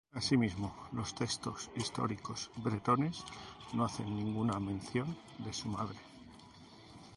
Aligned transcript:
Asimismo, 0.15 0.73
los 0.93 1.13
textos 1.13 1.69
históricos 1.75 2.49
bretones 2.55 3.23
no 3.73 3.85
hacen 3.85 4.15
ninguna 4.17 4.59
mención 4.59 5.15
de 5.37 5.53
su 5.53 5.67
madre. 5.67 5.99